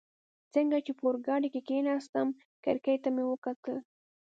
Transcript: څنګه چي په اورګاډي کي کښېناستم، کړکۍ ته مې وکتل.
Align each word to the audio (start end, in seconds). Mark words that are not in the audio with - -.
څنګه 0.53 0.77
چي 0.85 0.91
په 0.97 1.03
اورګاډي 1.07 1.49
کي 1.53 1.61
کښېناستم، 1.67 2.27
کړکۍ 2.63 2.97
ته 3.03 3.09
مې 3.15 3.23
وکتل. 3.27 3.77